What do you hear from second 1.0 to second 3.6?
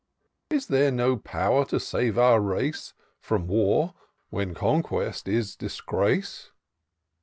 power to save our race From